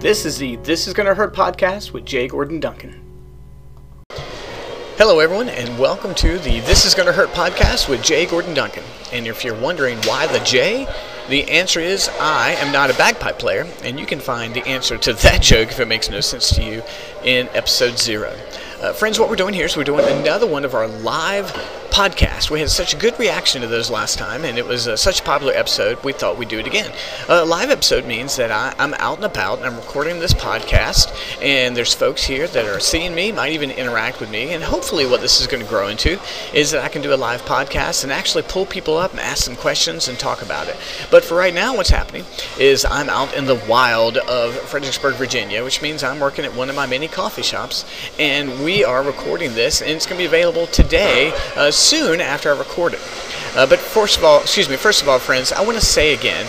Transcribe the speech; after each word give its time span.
This 0.00 0.24
is 0.24 0.38
the 0.38 0.54
This 0.58 0.86
Is 0.86 0.94
Gonna 0.94 1.12
Hurt 1.12 1.34
podcast 1.34 1.92
with 1.92 2.04
J. 2.04 2.28
Gordon 2.28 2.60
Duncan. 2.60 3.02
Hello, 4.96 5.18
everyone, 5.18 5.48
and 5.48 5.76
welcome 5.76 6.14
to 6.14 6.38
the 6.38 6.60
This 6.60 6.84
Is 6.84 6.94
Gonna 6.94 7.10
Hurt 7.10 7.30
podcast 7.30 7.88
with 7.88 8.00
J. 8.04 8.24
Gordon 8.24 8.54
Duncan. 8.54 8.84
And 9.12 9.26
if 9.26 9.42
you're 9.42 9.60
wondering 9.60 9.98
why 10.02 10.28
the 10.28 10.38
J, 10.44 10.86
the 11.28 11.50
answer 11.50 11.80
is 11.80 12.08
I 12.20 12.52
am 12.60 12.72
not 12.72 12.90
a 12.90 12.94
bagpipe 12.94 13.40
player, 13.40 13.66
and 13.82 13.98
you 13.98 14.06
can 14.06 14.20
find 14.20 14.54
the 14.54 14.64
answer 14.68 14.98
to 14.98 15.12
that 15.24 15.42
joke 15.42 15.70
if 15.70 15.80
it 15.80 15.88
makes 15.88 16.08
no 16.08 16.20
sense 16.20 16.54
to 16.54 16.62
you 16.62 16.84
in 17.24 17.48
episode 17.48 17.98
zero. 17.98 18.32
Uh, 18.80 18.92
friends, 18.92 19.18
what 19.18 19.28
we're 19.28 19.34
doing 19.34 19.52
here 19.52 19.66
is 19.66 19.76
we're 19.76 19.82
doing 19.82 20.06
another 20.20 20.46
one 20.46 20.64
of 20.64 20.76
our 20.76 20.86
live 20.86 21.50
podcasts. 21.90 22.50
We 22.50 22.60
had 22.60 22.70
such 22.70 22.94
a 22.94 22.96
good 22.96 23.18
reaction 23.18 23.62
to 23.62 23.66
those 23.66 23.90
last 23.90 24.18
time, 24.18 24.44
and 24.44 24.58
it 24.58 24.66
was 24.66 24.88
uh, 24.88 24.96
such 24.96 25.20
a 25.20 25.22
popular 25.22 25.52
episode, 25.52 26.02
we 26.04 26.12
thought 26.12 26.38
we'd 26.38 26.48
do 26.48 26.58
it 26.58 26.66
again. 26.66 26.92
A 27.28 27.42
uh, 27.42 27.46
live 27.46 27.70
episode 27.70 28.06
means 28.06 28.36
that 28.36 28.50
I, 28.50 28.74
am 28.78 28.94
out 28.94 29.16
and 29.16 29.24
about, 29.24 29.58
and 29.58 29.66
I'm 29.66 29.76
recording 29.76 30.18
this 30.18 30.32
podcast, 30.34 31.12
and 31.42 31.76
there's 31.76 31.94
folks 31.94 32.24
here 32.24 32.46
that 32.48 32.64
are 32.66 32.80
seeing 32.80 33.14
me, 33.14 33.32
might 33.32 33.52
even 33.52 33.70
interact 33.70 34.20
with 34.20 34.30
me, 34.30 34.54
and 34.54 34.62
hopefully 34.62 35.06
what 35.06 35.20
this 35.20 35.40
is 35.40 35.46
going 35.46 35.62
to 35.62 35.68
grow 35.68 35.88
into 35.88 36.20
is 36.54 36.70
that 36.70 36.84
I 36.84 36.88
can 36.88 37.02
do 37.02 37.12
a 37.12 37.16
live 37.16 37.42
podcast 37.42 38.04
and 38.04 38.12
actually 38.12 38.44
pull 38.44 38.66
people 38.66 38.96
up 38.96 39.10
and 39.10 39.20
ask 39.20 39.44
them 39.44 39.56
questions 39.56 40.08
and 40.08 40.18
talk 40.18 40.42
about 40.42 40.68
it. 40.68 40.76
But 41.10 41.24
for 41.24 41.36
right 41.36 41.54
now, 41.54 41.76
what's 41.76 41.90
happening 41.90 42.24
is 42.58 42.84
I'm 42.84 43.08
out 43.08 43.34
in 43.34 43.46
the 43.46 43.60
wild 43.68 44.18
of 44.18 44.54
Fredericksburg, 44.54 45.14
Virginia, 45.16 45.64
which 45.64 45.82
means 45.82 46.02
I'm 46.02 46.20
working 46.20 46.44
at 46.44 46.54
one 46.54 46.70
of 46.70 46.76
my 46.76 46.86
many 46.86 47.08
coffee 47.08 47.42
shops, 47.42 47.84
and 48.18 48.62
we 48.64 48.84
are 48.84 49.02
recording 49.02 49.54
this, 49.54 49.80
and 49.80 49.90
it's 49.90 50.06
going 50.06 50.18
to 50.18 50.22
be 50.22 50.26
available 50.26 50.66
today, 50.68 51.32
uh, 51.56 51.70
soon 51.78 52.20
after 52.20 52.52
I 52.52 52.58
record 52.58 52.94
it. 52.94 53.00
Uh, 53.54 53.66
but 53.66 53.78
first 53.78 54.18
of 54.18 54.24
all, 54.24 54.40
excuse 54.40 54.68
me, 54.68 54.76
first 54.76 55.02
of 55.02 55.08
all, 55.08 55.18
friends, 55.18 55.52
I 55.52 55.62
want 55.62 55.78
to 55.78 55.84
say 55.84 56.12
again, 56.14 56.46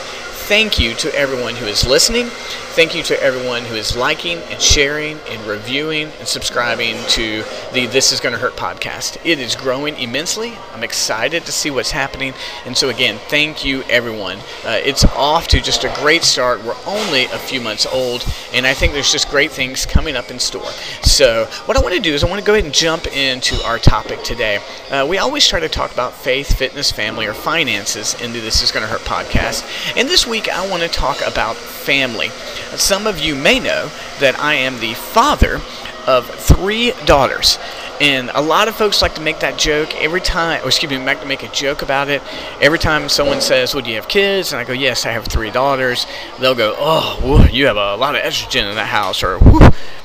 thank 0.49 0.79
you 0.79 0.95
to 0.95 1.13
everyone 1.13 1.55
who 1.55 1.67
is 1.67 1.85
listening. 1.85 2.25
Thank 2.73 2.95
you 2.95 3.03
to 3.03 3.21
everyone 3.21 3.65
who 3.65 3.75
is 3.75 3.95
liking 3.95 4.39
and 4.39 4.59
sharing 4.59 5.19
and 5.29 5.45
reviewing 5.45 6.07
and 6.17 6.27
subscribing 6.27 6.95
to 7.09 7.43
the 7.71 7.85
This 7.85 8.11
Is 8.11 8.19
Gonna 8.19 8.37
Hurt 8.37 8.55
podcast. 8.55 9.17
It 9.23 9.37
is 9.37 9.55
growing 9.55 9.95
immensely. 9.99 10.57
I'm 10.73 10.83
excited 10.83 11.45
to 11.45 11.51
see 11.51 11.69
what's 11.69 11.91
happening. 11.91 12.33
And 12.65 12.75
so, 12.75 12.89
again, 12.89 13.19
thank 13.27 13.63
you, 13.63 13.83
everyone. 13.83 14.39
Uh, 14.65 14.79
it's 14.83 15.05
off 15.05 15.47
to 15.49 15.61
just 15.61 15.83
a 15.83 15.93
great 15.97 16.23
start. 16.23 16.63
We're 16.63 16.75
only 16.87 17.25
a 17.25 17.37
few 17.37 17.61
months 17.61 17.85
old, 17.85 18.25
and 18.51 18.65
I 18.65 18.73
think 18.73 18.93
there's 18.93 19.11
just 19.11 19.29
great 19.29 19.51
things 19.51 19.85
coming 19.85 20.15
up 20.15 20.31
in 20.31 20.39
store. 20.39 20.71
So, 21.03 21.45
what 21.65 21.77
I 21.77 21.81
want 21.81 21.93
to 21.93 22.01
do 22.01 22.13
is 22.13 22.23
I 22.23 22.27
want 22.27 22.39
to 22.39 22.45
go 22.45 22.53
ahead 22.53 22.65
and 22.65 22.73
jump 22.73 23.05
into 23.07 23.61
our 23.65 23.77
topic 23.77 24.23
today. 24.23 24.61
Uh, 24.89 25.05
we 25.07 25.19
always 25.19 25.45
try 25.45 25.59
to 25.59 25.69
talk 25.69 25.91
about 25.91 26.13
faith, 26.13 26.57
fitness, 26.57 26.91
family, 26.91 27.27
or 27.27 27.35
finances 27.35 28.19
in 28.21 28.31
the 28.33 28.39
This 28.39 28.63
Is 28.63 28.71
Gonna 28.71 28.87
Hurt 28.87 29.01
podcast. 29.01 29.65
And 29.97 30.07
this 30.07 30.25
week, 30.25 30.38
week 30.39 30.47
I 30.47 30.69
want 30.69 30.83
to 30.83 30.87
talk 30.87 31.19
about 31.27 31.57
family. 31.57 32.29
Some 32.77 33.07
of 33.07 33.19
you 33.19 33.35
may 33.35 33.59
know 33.59 33.91
that 34.21 34.39
I 34.39 34.53
am 34.53 34.79
the 34.79 34.93
father 34.93 35.59
of 36.07 36.29
three 36.29 36.93
daughters. 37.03 37.59
And 37.99 38.31
a 38.33 38.41
lot 38.41 38.69
of 38.69 38.75
folks 38.75 39.01
like 39.01 39.15
to 39.15 39.21
make 39.21 39.41
that 39.41 39.57
joke 39.57 39.93
every 40.01 40.21
time, 40.21 40.63
or 40.63 40.67
excuse 40.67 40.89
me, 40.89 40.97
make, 40.97 41.19
to 41.19 41.25
make 41.25 41.43
a 41.43 41.49
joke 41.49 41.81
about 41.81 42.07
it. 42.07 42.21
Every 42.61 42.79
time 42.79 43.09
someone 43.09 43.41
says, 43.41 43.73
Well, 43.73 43.83
do 43.83 43.89
you 43.89 43.97
have 43.97 44.07
kids? 44.07 44.53
And 44.53 44.61
I 44.61 44.63
go, 44.63 44.71
Yes, 44.71 45.05
I 45.05 45.11
have 45.11 45.25
three 45.25 45.51
daughters. 45.51 46.05
They'll 46.39 46.55
go, 46.55 46.73
Oh, 46.77 47.45
you 47.51 47.65
have 47.65 47.75
a 47.75 47.97
lot 47.97 48.15
of 48.15 48.21
estrogen 48.21 48.69
in 48.69 48.75
that 48.75 48.87
house. 48.87 49.21
Or 49.23 49.39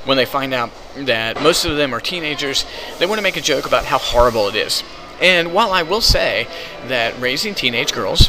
when 0.05 0.17
they 0.17 0.27
find 0.27 0.53
out 0.53 0.71
that 0.97 1.41
most 1.45 1.65
of 1.65 1.77
them 1.77 1.95
are 1.95 2.01
teenagers, 2.01 2.67
they 2.99 3.07
want 3.07 3.21
to 3.21 3.23
make 3.23 3.37
a 3.37 3.41
joke 3.41 3.67
about 3.67 3.85
how 3.85 3.99
horrible 3.99 4.49
it 4.49 4.57
is. 4.57 4.83
And 5.21 5.55
while 5.55 5.71
I 5.71 5.85
will 5.85 6.01
say 6.01 6.49
that 6.89 7.21
raising 7.21 7.55
teenage 7.55 7.93
girls 7.93 8.29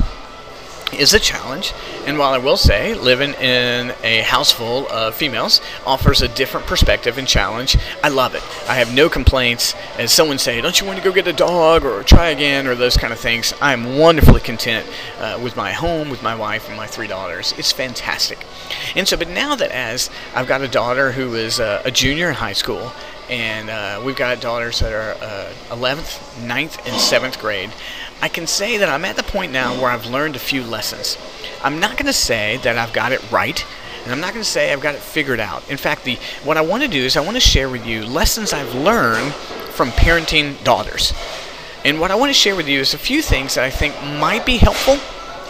is 0.94 1.14
a 1.14 1.20
challenge. 1.20 1.74
And 2.06 2.18
while 2.18 2.34
I 2.34 2.38
will 2.38 2.58
say, 2.58 2.94
living 2.94 3.34
in 3.34 3.94
a 4.04 4.22
house 4.22 4.52
full 4.52 4.88
of 4.90 5.16
females 5.16 5.62
offers 5.86 6.22
a 6.22 6.28
different 6.28 6.68
perspective 6.68 7.18
and 7.18 7.28
challenge, 7.28 7.78
I 8.04 8.10
love 8.10 8.36
it. 8.36 8.44
I 8.70 8.76
have 8.76 8.94
no 8.94 9.10
complaints. 9.10 9.74
As 9.98 10.12
someone 10.12 10.38
say, 10.38 10.62
don't 10.62 10.80
you 10.80 10.88
want 10.88 11.00
to 11.00 11.04
go 11.04 11.12
get 11.12 11.28
a 11.28 11.34
dog 11.34 11.84
or 11.84 12.04
try 12.04 12.30
again 12.30 12.68
or 12.68 12.76
those 12.76 12.98
kind 12.98 13.12
of 13.12 13.20
things, 13.20 13.54
I'm 13.62 13.98
wonderfully 13.98 14.42
content 14.42 14.88
uh, 15.20 15.40
with 15.42 15.56
my 15.56 15.72
home, 15.72 16.10
with 16.10 16.24
my 16.24 16.36
wife, 16.36 16.68
and 16.68 16.78
my 16.78 16.88
three 16.88 17.08
daughters. 17.08 17.54
It's 17.58 17.72
fantastic. 17.72 18.46
And 18.96 19.08
so, 19.08 19.18
but 19.18 19.30
now 19.30 19.56
that 19.56 19.72
as 19.72 20.10
I've 20.34 20.48
got 20.48 20.62
a 20.62 20.68
daughter 20.68 21.12
who 21.12 21.36
is 21.36 21.60
uh, 21.60 21.82
a 21.86 21.92
junior 21.92 22.30
in 22.30 22.36
high 22.36 22.54
school, 22.54 22.92
and 23.30 23.70
uh, 23.70 24.02
we've 24.06 24.16
got 24.16 24.40
daughters 24.42 24.80
that 24.80 24.94
are 24.94 25.16
11th, 25.70 26.44
uh, 26.44 26.48
9th, 26.48 26.78
and 26.86 26.96
7th 26.96 27.40
grade. 27.40 27.72
I 28.22 28.30
can 28.30 28.48
say 28.48 28.78
that 28.78 28.90
I'm 28.90 29.06
at 29.06 29.16
the 29.16 29.24
point 29.24 29.52
now 29.52 29.74
where 29.82 29.92
I've 29.92 30.06
learned 30.06 30.36
a 30.36 30.40
few 30.40 30.64
lessons. 30.64 31.18
I'm 31.64 31.80
not 31.80 31.92
going 31.92 32.06
to 32.06 32.14
say 32.14 32.58
that 32.64 32.78
I've 32.78 32.94
got 32.94 33.12
it 33.12 33.32
right, 33.32 33.66
and 34.04 34.12
I'm 34.12 34.20
not 34.20 34.34
going 34.34 34.44
to 34.44 34.50
say 34.50 34.72
I've 34.72 34.82
got 34.82 34.96
it 34.96 35.02
figured 35.02 35.40
out. 35.40 35.70
In 35.70 35.78
fact, 35.78 36.04
the 36.04 36.18
what 36.44 36.58
I 36.58 36.62
want 36.62 36.84
to 36.84 36.90
do 36.90 37.00
is 37.00 37.18
I 37.18 37.22
want 37.22 37.36
to 37.36 37.42
share 37.42 37.70
with 37.70 37.86
you 37.86 38.06
lessons 38.06 38.54
I've 38.54 38.74
learned 38.76 39.34
from 39.34 39.90
parenting 39.90 40.64
daughters. 40.64 41.14
And 41.84 42.00
what 42.00 42.12
I 42.12 42.16
want 42.16 42.30
to 42.30 42.34
share 42.34 42.56
with 42.56 42.68
you 42.68 42.80
is 42.80 42.94
a 42.94 42.98
few 42.98 43.22
things 43.22 43.56
that 43.56 43.64
I 43.64 43.70
think 43.70 43.96
might 44.20 44.46
be 44.46 44.58
helpful 44.58 44.98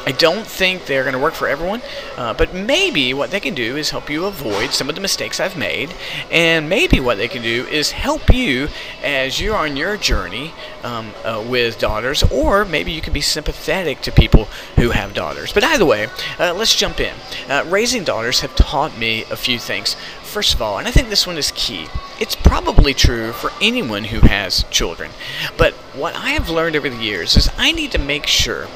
I 0.06 0.12
don't 0.12 0.46
think 0.46 0.86
they're 0.86 1.04
going 1.04 1.14
to 1.14 1.20
work 1.20 1.34
for 1.34 1.48
everyone, 1.48 1.82
uh, 2.16 2.34
but 2.34 2.54
maybe 2.54 3.14
what 3.14 3.32
they 3.32 3.40
can 3.40 3.56
do 3.56 3.76
is 3.76 3.90
help 3.90 4.10
you 4.10 4.26
avoid 4.26 4.72
some 4.72 4.88
of 4.88 4.96
the 4.96 5.02
mistakes 5.02 5.40
I've 5.40 5.58
made, 5.58 5.96
and 6.30 6.70
maybe 6.70 7.00
what 7.00 7.18
they 7.18 7.28
can 7.28 7.42
do 7.42 7.66
is 7.68 7.92
help 7.92 8.32
you 8.32 8.68
as 9.04 9.42
you're 9.42 9.56
on 9.56 9.76
your 9.76 9.98
journey 9.98 10.54
um, 10.84 11.12
uh, 11.24 11.44
with 11.48 11.80
daughters, 11.80 12.22
or 12.24 12.66
maybe 12.66 12.92
you 12.92 13.02
can 13.02 13.14
be 13.14 13.22
sympathetic 13.22 14.02
to 14.02 14.12
people 14.12 14.46
who 14.76 14.92
have 14.92 15.16
daughters. 15.16 15.52
But 15.52 15.64
either 15.64 15.86
way, 15.86 16.08
uh, 16.40 16.54
let's 16.54 16.76
jump 16.76 17.00
in. 17.00 17.16
Uh, 17.50 17.66
raising 17.68 18.04
daughters 18.04 18.42
have 18.42 18.56
taught 18.56 18.98
me 18.98 19.24
a 19.32 19.36
few 19.36 19.58
things. 19.58 19.96
First 20.22 20.54
of 20.54 20.62
all, 20.62 20.78
and 20.78 20.88
I 20.88 20.92
think 20.92 21.10
this 21.10 21.26
one 21.26 21.38
is 21.38 21.52
key, 21.56 21.88
it's 22.20 22.36
probably 22.36 22.94
true 22.94 23.32
for 23.32 23.52
anyone 23.60 24.06
who 24.06 24.20
has 24.20 24.64
children. 24.70 25.12
But 25.58 25.74
what 25.96 26.16
I 26.16 26.32
have 26.32 26.50
learned 26.50 26.76
over 26.76 26.90
the 26.90 27.04
years 27.04 27.36
is 27.36 27.50
I 27.58 27.72
need 27.72 27.92
to 27.94 27.98
make 27.98 28.28
sure 28.28 28.68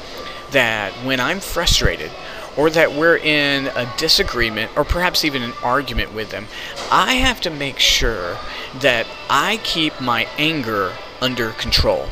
that 0.52 0.92
when 1.04 1.20
I'm 1.20 1.40
frustrated 1.40 2.10
or 2.56 2.70
that 2.70 2.92
we're 2.92 3.16
in 3.16 3.68
a 3.68 3.92
disagreement 3.96 4.70
or 4.76 4.84
perhaps 4.84 5.24
even 5.24 5.42
an 5.42 5.52
argument 5.62 6.12
with 6.12 6.30
them, 6.30 6.46
I 6.90 7.14
have 7.14 7.40
to 7.42 7.50
make 7.50 7.78
sure 7.78 8.38
that 8.80 9.06
I 9.28 9.60
keep 9.62 10.00
my 10.00 10.28
anger 10.36 10.92
under 11.20 11.50
control. 11.50 12.08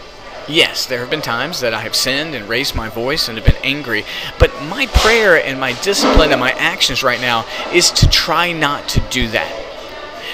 Yes, 0.48 0.86
there 0.86 1.00
have 1.00 1.10
been 1.10 1.20
times 1.20 1.60
that 1.60 1.74
I 1.74 1.82
have 1.82 1.94
sinned 1.94 2.34
and 2.34 2.48
raised 2.48 2.74
my 2.74 2.88
voice 2.88 3.28
and 3.28 3.36
have 3.36 3.46
been 3.46 3.62
angry, 3.62 4.04
but 4.38 4.50
my 4.62 4.86
prayer 4.86 5.36
and 5.36 5.60
my 5.60 5.78
discipline 5.82 6.30
and 6.30 6.40
my 6.40 6.52
actions 6.52 7.02
right 7.02 7.20
now 7.20 7.44
is 7.72 7.90
to 7.90 8.08
try 8.08 8.52
not 8.52 8.88
to 8.90 9.00
do 9.10 9.28
that. 9.28 9.64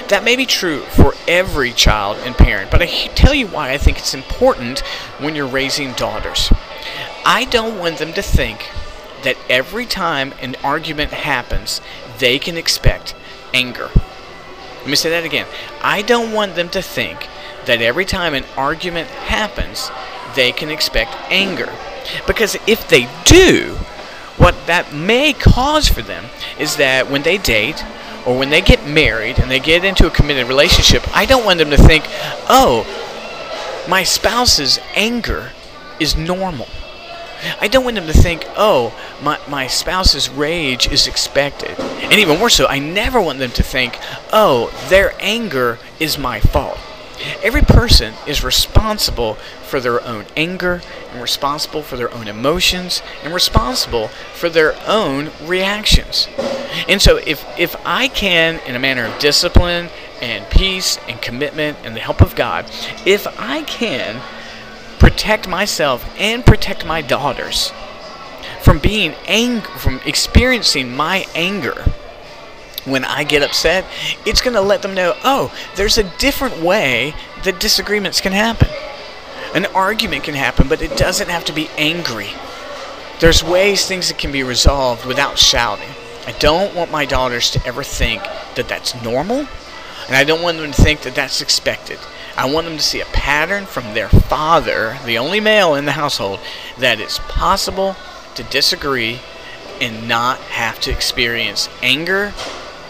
That 0.07 0.23
may 0.23 0.35
be 0.35 0.45
true 0.45 0.81
for 0.81 1.13
every 1.27 1.73
child 1.73 2.17
and 2.19 2.35
parent, 2.35 2.71
but 2.71 2.81
I 2.81 2.85
tell 3.15 3.33
you 3.33 3.47
why 3.47 3.71
I 3.71 3.77
think 3.77 3.97
it's 3.97 4.13
important 4.13 4.79
when 5.19 5.35
you're 5.35 5.47
raising 5.47 5.91
daughters. 5.93 6.49
I 7.25 7.45
don't 7.45 7.79
want 7.79 7.97
them 7.97 8.13
to 8.13 8.21
think 8.21 8.69
that 9.23 9.35
every 9.49 9.87
time 9.87 10.33
an 10.39 10.55
argument 10.63 11.11
happens, 11.11 11.81
they 12.19 12.37
can 12.37 12.55
expect 12.55 13.15
anger. 13.53 13.89
Let 14.81 14.87
me 14.87 14.95
say 14.95 15.09
that 15.09 15.25
again. 15.25 15.47
I 15.81 16.03
don't 16.03 16.31
want 16.31 16.53
them 16.53 16.69
to 16.69 16.81
think 16.83 17.27
that 17.65 17.81
every 17.81 18.05
time 18.05 18.35
an 18.35 18.45
argument 18.55 19.09
happens, 19.09 19.89
they 20.35 20.51
can 20.51 20.69
expect 20.69 21.15
anger. 21.31 21.73
Because 22.27 22.55
if 22.67 22.87
they 22.87 23.09
do, 23.25 23.77
what 24.37 24.55
that 24.67 24.93
may 24.93 25.33
cause 25.33 25.87
for 25.87 26.03
them 26.03 26.25
is 26.59 26.75
that 26.75 27.09
when 27.09 27.23
they 27.23 27.39
date 27.39 27.83
or 28.27 28.37
when 28.37 28.51
they 28.51 28.61
get 28.61 28.85
married 28.85 29.39
and 29.39 29.49
they 29.49 29.59
get 29.59 29.83
into 29.83 30.05
a 30.05 30.11
committed 30.11 30.47
relationship, 30.47 31.03
I 31.17 31.25
don't 31.25 31.43
want 31.45 31.57
them 31.57 31.71
to 31.71 31.77
think, 31.77 32.03
oh, 32.47 32.85
my 33.89 34.03
spouse's 34.03 34.79
anger 34.93 35.51
is 35.99 36.15
normal. 36.15 36.67
I 37.59 37.67
don't 37.67 37.83
want 37.83 37.95
them 37.95 38.07
to 38.07 38.13
think, 38.13 38.45
oh, 38.55 38.93
my, 39.21 39.39
my 39.47 39.67
spouse's 39.67 40.29
rage 40.29 40.87
is 40.91 41.07
expected. 41.07 41.79
And 41.79 42.13
even 42.13 42.39
more 42.39 42.49
so, 42.49 42.67
I 42.67 42.79
never 42.79 43.21
want 43.21 43.39
them 43.39 43.51
to 43.51 43.63
think, 43.63 43.97
oh, 44.31 44.71
their 44.89 45.13
anger 45.19 45.79
is 45.99 46.17
my 46.17 46.39
fault. 46.39 46.77
Every 47.41 47.61
person 47.61 48.13
is 48.27 48.43
responsible 48.43 49.35
for 49.63 49.79
their 49.79 50.03
own 50.03 50.25
anger 50.35 50.81
and 51.11 51.21
responsible 51.21 51.81
for 51.81 51.95
their 51.95 52.13
own 52.13 52.27
emotions 52.27 53.01
and 53.23 53.33
responsible 53.33 54.09
for 54.33 54.49
their 54.49 54.75
own 54.85 55.31
reactions. 55.43 56.27
And 56.87 57.01
so 57.01 57.17
if 57.17 57.45
if 57.57 57.75
I 57.85 58.09
can 58.09 58.59
in 58.67 58.75
a 58.75 58.79
manner 58.79 59.05
of 59.05 59.17
discipline 59.19 59.89
and 60.21 60.49
peace 60.49 60.97
and 61.07 61.21
commitment 61.21 61.77
and 61.83 61.95
the 61.95 62.01
help 62.01 62.21
of 62.21 62.35
God, 62.35 62.65
if 63.05 63.27
I 63.39 63.63
can 63.63 64.21
protect 64.99 65.47
myself 65.47 66.05
and 66.17 66.45
protect 66.45 66.85
my 66.85 67.01
daughters 67.01 67.71
from 68.61 68.79
being 68.79 69.13
ang- 69.27 69.61
from 69.61 69.99
experiencing 70.05 70.95
my 70.95 71.25
anger 71.35 71.85
when 72.85 73.03
I 73.03 73.23
get 73.23 73.43
upset, 73.43 73.85
it's 74.25 74.41
going 74.41 74.53
to 74.53 74.61
let 74.61 74.81
them 74.81 74.93
know, 74.93 75.15
oh, 75.23 75.53
there's 75.75 75.97
a 75.97 76.03
different 76.17 76.61
way 76.61 77.13
that 77.43 77.59
disagreements 77.59 78.21
can 78.21 78.31
happen. 78.31 78.69
An 79.53 79.65
argument 79.67 80.23
can 80.23 80.35
happen, 80.35 80.67
but 80.67 80.81
it 80.81 80.95
doesn't 80.97 81.29
have 81.29 81.45
to 81.45 81.53
be 81.53 81.69
angry. 81.77 82.29
There's 83.19 83.43
ways 83.43 83.87
things 83.87 84.09
that 84.09 84.17
can 84.17 84.31
be 84.31 84.43
resolved 84.43 85.05
without 85.05 85.37
shouting. 85.39 85.89
I 86.27 86.33
don't 86.33 86.75
want 86.75 86.91
my 86.91 87.05
daughters 87.05 87.49
to 87.51 87.65
ever 87.65 87.83
think 87.83 88.21
that 88.55 88.67
that's 88.67 89.01
normal, 89.03 89.47
and 90.07 90.15
I 90.15 90.23
don't 90.23 90.41
want 90.41 90.57
them 90.57 90.71
to 90.71 90.81
think 90.81 91.01
that 91.01 91.15
that's 91.15 91.41
expected. 91.41 91.99
I 92.37 92.51
want 92.51 92.67
them 92.67 92.77
to 92.77 92.83
see 92.83 93.01
a 93.01 93.05
pattern 93.05 93.65
from 93.65 93.93
their 93.93 94.09
father, 94.09 94.97
the 95.05 95.17
only 95.17 95.39
male 95.39 95.75
in 95.75 95.85
the 95.85 95.93
household, 95.93 96.39
that 96.77 96.99
it's 96.99 97.19
possible 97.19 97.95
to 98.35 98.43
disagree 98.43 99.19
and 99.79 100.07
not 100.07 100.39
have 100.39 100.79
to 100.81 100.91
experience 100.91 101.69
anger 101.81 102.33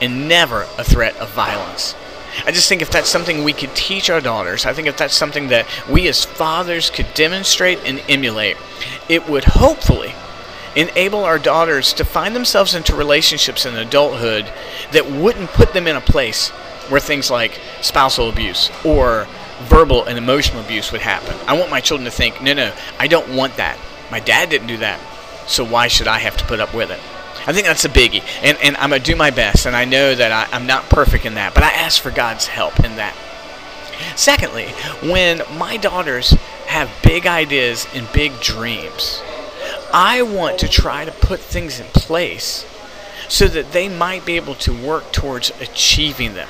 and 0.02 0.28
never 0.28 0.64
a 0.78 0.84
threat 0.84 1.16
of 1.18 1.32
violence. 1.32 1.96
I 2.46 2.52
just 2.52 2.68
think 2.68 2.82
if 2.82 2.92
that's 2.92 3.08
something 3.08 3.44
we 3.44 3.54
could 3.54 3.74
teach 3.76 4.10
our 4.10 4.20
daughters, 4.20 4.66
I 4.66 4.74
think 4.74 4.88
if 4.88 4.98
that's 4.98 5.16
something 5.16 5.48
that 5.50 5.66
we 5.90 6.08
as 6.08 6.26
fathers 6.26 6.90
could 6.90 7.08
demonstrate 7.14 7.80
and 7.86 8.02
emulate, 8.10 8.58
it 9.08 9.30
would 9.30 9.46
hopefully 9.46 10.14
enable 10.76 11.24
our 11.24 11.40
daughters 11.40 11.94
to 11.94 12.04
find 12.04 12.36
themselves 12.36 12.76
into 12.76 12.94
relationships 12.94 13.66
in 13.66 13.76
adulthood 13.76 14.52
that 14.92 15.10
wouldn't 15.10 15.50
put 15.52 15.74
them 15.74 15.88
in 15.88 15.96
a 15.96 16.02
place 16.02 16.52
where 16.90 17.00
things 17.00 17.32
like 17.32 17.60
spousal 17.82 18.30
abuse 18.30 18.72
or 18.84 19.28
verbal 19.64 20.04
and 20.06 20.18
emotional 20.18 20.62
abuse 20.62 20.92
would 20.92 21.02
happen. 21.02 21.36
I 21.48 21.58
want 21.58 21.72
my 21.72 21.82
children 21.82 22.06
to 22.06 22.12
think, 22.12 22.42
no, 22.42 22.54
no, 22.54 22.74
I 23.00 23.08
don't 23.08 23.36
want 23.36 23.58
that. 23.58 23.78
My 24.12 24.20
dad 24.20 24.50
didn't 24.50 24.68
do 24.68 24.78
that, 24.78 25.00
so 25.48 25.64
why 25.64 25.88
should 25.88 26.08
I 26.08 26.20
have 26.20 26.38
to 26.38 26.46
put 26.46 26.60
up 26.60 26.74
with 26.74 26.92
it? 26.92 27.00
I 27.48 27.54
think 27.54 27.68
that's 27.68 27.86
a 27.86 27.90
biggie, 27.90 28.24
and, 28.42 28.58
and 28.62 28.76
I'm 28.78 28.90
going 28.90 29.02
to 29.02 29.12
do 29.12 29.16
my 29.16 29.30
best, 29.30 29.66
and 29.66 29.76
I 29.76 29.86
know 29.86 30.16
that 30.16 30.32
I, 30.32 30.56
I'm 30.56 30.66
not 30.66 30.90
perfect 30.90 31.26
in 31.26 31.36
that, 31.36 31.54
but 31.54 31.64
I 31.64 31.70
ask 31.72 32.02
for 32.02 32.12
God's 32.12 32.48
help 32.48 32.80
in 32.80 32.96
that. 32.96 33.16
Secondly, 34.16 34.68
when 35.02 35.42
my 35.58 35.78
daughters 35.78 36.32
have 36.68 36.90
big 37.04 37.28
ideas 37.28 37.88
and 37.94 38.12
big 38.14 38.40
dreams, 38.42 39.22
I 39.94 40.24
want 40.24 40.60
to 40.60 40.68
try 40.68 41.06
to 41.06 41.12
put 41.12 41.40
things 41.40 41.80
in 41.80 41.86
place 41.88 42.66
so 43.30 43.48
that 43.48 43.72
they 43.72 43.90
might 43.90 44.26
be 44.26 44.36
able 44.36 44.56
to 44.56 44.74
work 44.74 45.12
towards 45.12 45.52
achieving 45.62 46.34
them. 46.34 46.50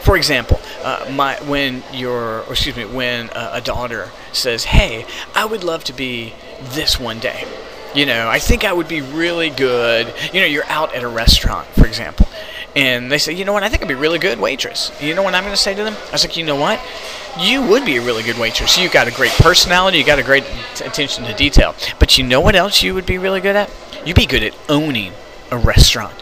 For 0.00 0.16
example, 0.16 0.60
uh, 0.82 1.10
my 1.12 1.36
when 1.42 1.82
your 1.92 2.42
or 2.42 2.52
excuse 2.52 2.76
me 2.76 2.84
when 2.84 3.30
uh, 3.30 3.50
a 3.54 3.60
daughter 3.60 4.10
says, 4.32 4.64
"Hey, 4.64 5.06
I 5.34 5.44
would 5.44 5.64
love 5.64 5.84
to 5.84 5.92
be 5.92 6.34
this 6.62 6.98
one 6.98 7.18
day," 7.18 7.46
you 7.94 8.06
know, 8.06 8.28
I 8.28 8.38
think 8.38 8.64
I 8.64 8.72
would 8.72 8.88
be 8.88 9.00
really 9.00 9.50
good. 9.50 10.12
You 10.32 10.40
know, 10.40 10.46
you're 10.46 10.66
out 10.66 10.94
at 10.94 11.02
a 11.02 11.08
restaurant, 11.08 11.68
for 11.68 11.86
example, 11.86 12.26
and 12.76 13.10
they 13.10 13.18
say, 13.18 13.32
you 13.32 13.44
know 13.44 13.52
what, 13.52 13.62
I 13.62 13.68
think 13.68 13.82
I'd 13.82 13.88
be 13.88 13.94
really 13.94 14.18
good 14.18 14.40
waitress. 14.40 14.90
You 15.00 15.14
know 15.14 15.22
what 15.22 15.34
I'm 15.34 15.44
going 15.44 15.54
to 15.54 15.60
say 15.60 15.74
to 15.74 15.84
them? 15.84 15.94
I 16.08 16.12
was 16.12 16.24
like, 16.24 16.36
you 16.36 16.44
know 16.44 16.56
what, 16.56 16.80
you 17.38 17.62
would 17.62 17.84
be 17.84 17.96
a 17.96 18.02
really 18.02 18.24
good 18.24 18.36
waitress. 18.36 18.76
You've 18.76 18.92
got 18.92 19.06
a 19.06 19.12
great 19.12 19.30
personality, 19.32 19.98
you 19.98 20.04
got 20.04 20.18
a 20.18 20.24
great 20.24 20.44
attention 20.84 21.24
to 21.24 21.34
detail. 21.34 21.74
But 22.00 22.18
you 22.18 22.24
know 22.24 22.40
what 22.40 22.56
else 22.56 22.82
you 22.82 22.94
would 22.94 23.06
be 23.06 23.18
really 23.18 23.40
good 23.40 23.56
at? 23.56 23.70
You'd 24.04 24.16
be 24.16 24.26
good 24.26 24.42
at 24.42 24.56
owning 24.68 25.12
a 25.52 25.56
restaurant. 25.56 26.14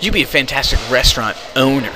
You'd 0.00 0.12
be 0.12 0.22
a 0.22 0.26
fantastic 0.26 0.78
restaurant 0.90 1.36
owner. 1.56 1.92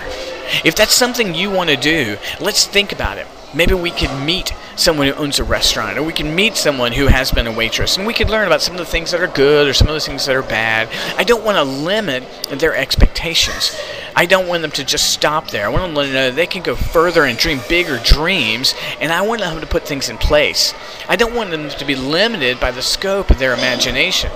If 0.64 0.76
that's 0.76 0.94
something 0.94 1.34
you 1.34 1.50
want 1.50 1.70
to 1.70 1.76
do, 1.76 2.16
let's 2.40 2.66
think 2.66 2.92
about 2.92 3.18
it. 3.18 3.26
Maybe 3.52 3.74
we 3.74 3.90
could 3.90 4.16
meet 4.24 4.54
someone 4.76 5.08
who 5.08 5.14
owns 5.14 5.40
a 5.40 5.44
restaurant, 5.44 5.98
or 5.98 6.04
we 6.04 6.12
can 6.12 6.34
meet 6.34 6.56
someone 6.56 6.92
who 6.92 7.08
has 7.08 7.32
been 7.32 7.48
a 7.48 7.52
waitress, 7.52 7.96
and 7.96 8.06
we 8.06 8.14
could 8.14 8.30
learn 8.30 8.46
about 8.46 8.62
some 8.62 8.74
of 8.74 8.78
the 8.78 8.86
things 8.86 9.10
that 9.10 9.20
are 9.20 9.26
good 9.26 9.66
or 9.66 9.72
some 9.72 9.88
of 9.88 9.94
the 9.94 10.00
things 10.00 10.24
that 10.26 10.36
are 10.36 10.42
bad. 10.42 10.88
I 11.16 11.24
don't 11.24 11.44
want 11.44 11.56
to 11.56 11.64
limit 11.64 12.22
their 12.50 12.76
expectations. 12.76 13.76
I 14.14 14.26
don't 14.26 14.46
want 14.46 14.62
them 14.62 14.70
to 14.72 14.84
just 14.84 15.12
stop 15.12 15.48
there. 15.48 15.66
I 15.66 15.68
want 15.68 15.94
them 15.94 16.06
to 16.06 16.12
know 16.12 16.30
they 16.30 16.46
can 16.46 16.62
go 16.62 16.76
further 16.76 17.24
and 17.24 17.36
dream 17.36 17.60
bigger 17.68 17.98
dreams, 17.98 18.74
and 19.00 19.12
I 19.12 19.22
want 19.22 19.40
them 19.40 19.60
to 19.60 19.66
put 19.66 19.84
things 19.84 20.08
in 20.08 20.16
place. 20.16 20.72
I 21.08 21.16
don't 21.16 21.34
want 21.34 21.50
them 21.50 21.68
to 21.70 21.84
be 21.84 21.96
limited 21.96 22.60
by 22.60 22.70
the 22.70 22.82
scope 22.82 23.30
of 23.30 23.40
their 23.40 23.52
imagination. 23.52 24.30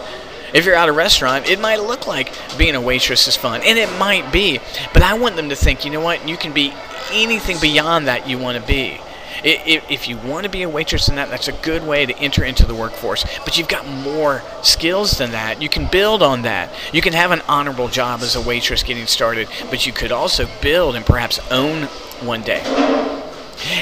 If 0.54 0.64
you're 0.64 0.76
at 0.76 0.88
a 0.88 0.92
restaurant, 0.92 1.50
it 1.50 1.60
might 1.60 1.80
look 1.80 2.06
like 2.06 2.32
being 2.56 2.76
a 2.76 2.80
waitress 2.80 3.26
is 3.26 3.36
fun, 3.36 3.60
and 3.64 3.76
it 3.76 3.90
might 3.98 4.32
be, 4.32 4.60
but 4.92 5.02
I 5.02 5.14
want 5.14 5.34
them 5.34 5.48
to 5.48 5.56
think, 5.56 5.84
you 5.84 5.90
know 5.90 6.00
what, 6.00 6.28
you 6.28 6.36
can 6.36 6.52
be 6.52 6.72
anything 7.12 7.58
beyond 7.60 8.06
that 8.06 8.28
you 8.28 8.38
want 8.38 8.56
to 8.56 8.64
be. 8.64 9.00
If 9.42 10.08
you 10.08 10.16
want 10.16 10.44
to 10.44 10.48
be 10.48 10.62
a 10.62 10.68
waitress 10.68 11.08
in 11.08 11.16
that, 11.16 11.28
that's 11.28 11.48
a 11.48 11.52
good 11.52 11.84
way 11.84 12.06
to 12.06 12.16
enter 12.18 12.44
into 12.44 12.64
the 12.66 12.74
workforce. 12.74 13.26
But 13.44 13.58
you've 13.58 13.68
got 13.68 13.84
more 13.84 14.42
skills 14.62 15.18
than 15.18 15.32
that. 15.32 15.60
You 15.60 15.68
can 15.68 15.90
build 15.90 16.22
on 16.22 16.42
that. 16.42 16.72
You 16.92 17.02
can 17.02 17.12
have 17.14 17.32
an 17.32 17.42
honorable 17.48 17.88
job 17.88 18.20
as 18.22 18.36
a 18.36 18.40
waitress 18.40 18.84
getting 18.84 19.06
started, 19.06 19.48
but 19.70 19.86
you 19.86 19.92
could 19.92 20.12
also 20.12 20.48
build 20.62 20.94
and 20.94 21.04
perhaps 21.04 21.40
own 21.50 21.88
one 22.24 22.42
day. 22.42 22.62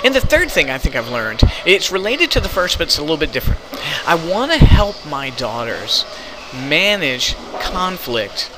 And 0.05 0.15
the 0.15 0.21
third 0.21 0.51
thing 0.51 0.71
I 0.71 0.79
think 0.79 0.97
I've 0.97 1.11
learned, 1.11 1.43
it's 1.67 1.93
related 1.93 2.31
to 2.33 2.41
the 2.41 2.49
first, 2.49 2.79
but 2.79 2.89
it's 2.89 2.99
a 2.99 3.03
little 3.03 3.17
bit 3.19 3.31
different. 3.33 3.61
I 4.07 4.15
want 4.15 4.53
to 4.53 4.59
help 4.59 5.07
my 5.07 5.31
daughters 5.31 6.07
manage 6.55 7.35
conflict 7.61 8.51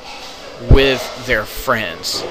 with 0.70 1.26
their 1.26 1.44
friends. 1.44 2.24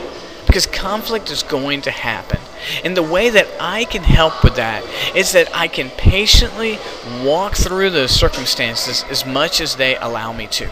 Because 0.46 0.66
conflict 0.68 1.32
is 1.32 1.42
going 1.44 1.82
to 1.84 1.92
happen. 1.92 2.40
And 2.84 2.96
the 2.96 3.04
way 3.04 3.30
that 3.30 3.48
I 3.60 3.86
can 3.86 4.04
help 4.04 4.44
with 4.44 4.56
that 4.56 4.84
is 5.16 5.32
that 5.32 5.50
I 5.56 5.68
can 5.68 5.90
patiently 5.92 6.78
walk 7.24 7.56
through 7.56 7.90
those 7.90 8.12
circumstances 8.12 9.04
as 9.10 9.26
much 9.26 9.62
as 9.62 9.76
they 9.76 9.96
allow 9.98 10.32
me 10.32 10.48
to. 10.48 10.70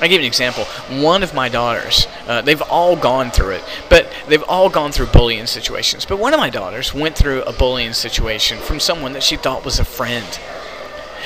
I 0.00 0.06
give 0.06 0.20
you 0.20 0.26
an 0.26 0.26
example. 0.26 0.64
One 1.02 1.22
of 1.22 1.34
my 1.34 1.48
daughters, 1.48 2.06
uh, 2.28 2.42
they've 2.42 2.62
all 2.62 2.94
gone 2.94 3.30
through 3.30 3.50
it, 3.50 3.64
but 3.90 4.08
they've 4.28 4.42
all 4.44 4.68
gone 4.68 4.92
through 4.92 5.06
bullying 5.06 5.46
situations. 5.46 6.04
But 6.04 6.18
one 6.18 6.32
of 6.32 6.38
my 6.38 6.50
daughters 6.50 6.94
went 6.94 7.16
through 7.16 7.42
a 7.42 7.52
bullying 7.52 7.92
situation 7.92 8.58
from 8.58 8.78
someone 8.78 9.12
that 9.14 9.24
she 9.24 9.36
thought 9.36 9.64
was 9.64 9.80
a 9.80 9.84
friend. 9.84 10.38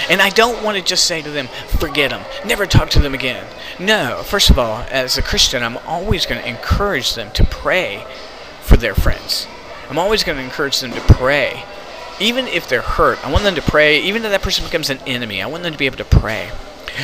And 0.08 0.20
I 0.20 0.30
don't 0.30 0.62
want 0.62 0.76
to 0.78 0.82
just 0.82 1.04
say 1.04 1.22
to 1.22 1.30
them, 1.30 1.48
forget 1.78 2.10
them, 2.10 2.24
never 2.44 2.66
talk 2.66 2.90
to 2.90 3.00
them 3.00 3.14
again. 3.14 3.46
No, 3.78 4.22
first 4.24 4.50
of 4.50 4.58
all, 4.58 4.84
as 4.90 5.18
a 5.18 5.22
Christian, 5.22 5.62
I'm 5.62 5.78
always 5.86 6.26
going 6.26 6.40
to 6.40 6.48
encourage 6.48 7.14
them 7.14 7.30
to 7.32 7.44
pray 7.44 8.04
for 8.60 8.76
their 8.76 8.94
friends. 8.94 9.46
I'm 9.88 9.98
always 9.98 10.24
going 10.24 10.38
to 10.38 10.44
encourage 10.44 10.80
them 10.80 10.92
to 10.92 11.00
pray. 11.00 11.64
Even 12.20 12.46
if 12.46 12.68
they're 12.68 12.82
hurt, 12.82 13.24
I 13.26 13.30
want 13.30 13.44
them 13.44 13.54
to 13.56 13.62
pray. 13.62 14.00
Even 14.00 14.24
if 14.24 14.30
that 14.30 14.42
person 14.42 14.64
becomes 14.64 14.90
an 14.90 14.98
enemy, 15.06 15.42
I 15.42 15.46
want 15.46 15.62
them 15.62 15.72
to 15.72 15.78
be 15.78 15.86
able 15.86 15.98
to 15.98 16.04
pray. 16.04 16.50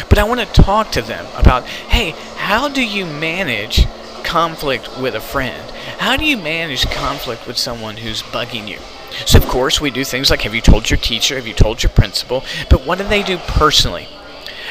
But 0.09 0.19
I 0.19 0.25
want 0.25 0.41
to 0.41 0.47
talk 0.47 0.91
to 0.93 1.03
them 1.03 1.27
about 1.37 1.65
hey, 1.65 2.11
how 2.37 2.69
do 2.69 2.85
you 2.85 3.05
manage 3.07 3.87
conflict 4.23 4.99
with 4.99 5.15
a 5.15 5.21
friend? 5.21 5.71
How 5.99 6.17
do 6.17 6.25
you 6.25 6.37
manage 6.37 6.87
conflict 6.91 7.47
with 7.47 7.57
someone 7.57 7.97
who's 7.97 8.23
bugging 8.23 8.69
you? 8.69 8.79
So, 9.27 9.39
of 9.39 9.47
course, 9.47 9.81
we 9.81 9.91
do 9.91 10.05
things 10.05 10.31
like 10.31 10.43
have 10.43 10.55
you 10.55 10.61
told 10.61 10.91
your 10.91 10.99
teacher, 10.99 11.37
have 11.37 11.47
you 11.47 11.55
told 11.55 11.83
your 11.83 11.91
principal, 11.91 12.45
but 12.71 12.87
what 12.87 12.99
do 12.99 13.05
they 13.05 13.23
do 13.23 13.39
personally? 13.39 14.09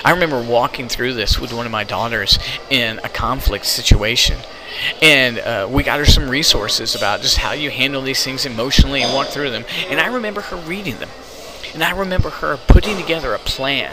I 0.06 0.12
remember 0.12 0.42
walking 0.42 0.90
through 0.90 1.14
this 1.14 1.40
with 1.40 1.54
one 1.54 1.66
of 1.66 1.72
my 1.72 1.84
daughters 1.84 2.38
in 2.70 3.00
a 3.04 3.10
conflict 3.10 3.66
situation. 3.66 4.38
And 5.02 5.40
uh, 5.40 5.68
we 5.70 5.84
got 5.84 6.00
her 6.00 6.06
some 6.06 6.30
resources 6.30 6.94
about 6.94 7.22
just 7.22 7.38
how 7.38 7.54
you 7.54 7.72
handle 7.72 8.02
these 8.02 8.24
things 8.24 8.46
emotionally 8.46 9.02
and 9.02 9.14
walk 9.14 9.28
through 9.28 9.50
them. 9.50 9.66
And 9.90 10.00
I 10.00 10.08
remember 10.08 10.42
her 10.42 10.56
reading 10.56 10.98
them. 11.00 11.10
And 11.74 11.84
I 11.84 11.92
remember 11.92 12.30
her 12.30 12.58
putting 12.58 12.98
together 12.98 13.34
a 13.34 13.40
plan 13.40 13.92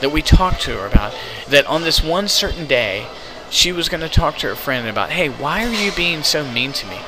that 0.00 0.10
we 0.10 0.22
talked 0.22 0.62
to 0.62 0.78
her 0.78 0.86
about 0.86 1.14
that 1.48 1.66
on 1.66 1.82
this 1.82 2.02
one 2.02 2.28
certain 2.28 2.66
day, 2.66 3.06
she 3.50 3.72
was 3.72 3.88
going 3.88 4.00
to 4.00 4.08
talk 4.08 4.38
to 4.38 4.48
her 4.48 4.56
friend 4.56 4.88
about, 4.88 5.10
hey, 5.10 5.28
why 5.28 5.64
are 5.64 5.72
you 5.72 5.92
being 5.92 6.22
so 6.22 6.44
mean 6.50 6.72
to 6.72 6.86
me? 6.86 6.98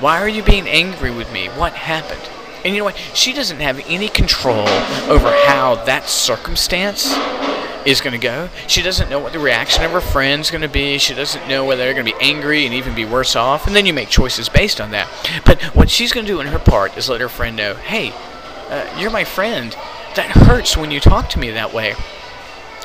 Why 0.00 0.20
are 0.20 0.28
you 0.28 0.44
being 0.44 0.68
angry 0.68 1.10
with 1.10 1.32
me? 1.32 1.48
What 1.48 1.72
happened? 1.72 2.20
And 2.64 2.72
you 2.72 2.80
know 2.80 2.84
what? 2.84 2.96
She 3.14 3.32
doesn't 3.32 3.58
have 3.58 3.80
any 3.88 4.08
control 4.08 4.68
over 5.08 5.28
how 5.46 5.82
that 5.86 6.08
circumstance 6.08 7.12
is 7.84 8.00
going 8.00 8.12
to 8.12 8.18
go. 8.18 8.48
She 8.68 8.80
doesn't 8.82 9.10
know 9.10 9.18
what 9.18 9.32
the 9.32 9.40
reaction 9.40 9.84
of 9.84 9.90
her 9.90 10.00
friend's 10.00 10.52
going 10.52 10.62
to 10.62 10.68
be. 10.68 10.98
She 10.98 11.14
doesn't 11.14 11.48
know 11.48 11.64
whether 11.64 11.82
they're 11.82 11.94
going 11.94 12.06
to 12.06 12.12
be 12.12 12.24
angry 12.24 12.64
and 12.64 12.74
even 12.74 12.94
be 12.94 13.04
worse 13.04 13.34
off. 13.34 13.66
And 13.66 13.74
then 13.74 13.86
you 13.86 13.92
make 13.92 14.08
choices 14.08 14.48
based 14.48 14.80
on 14.80 14.92
that. 14.92 15.08
But 15.44 15.62
what 15.74 15.90
she's 15.90 16.12
going 16.12 16.26
to 16.26 16.32
do 16.32 16.40
in 16.40 16.46
her 16.46 16.58
part 16.60 16.96
is 16.96 17.08
let 17.08 17.20
her 17.20 17.28
friend 17.28 17.56
know, 17.56 17.74
hey, 17.74 18.12
uh, 18.68 19.00
you're 19.00 19.10
my 19.10 19.24
friend. 19.24 19.72
That 20.14 20.30
hurts 20.30 20.76
when 20.76 20.92
you 20.92 21.00
talk 21.00 21.28
to 21.30 21.38
me 21.38 21.50
that 21.50 21.72
way. 21.72 21.94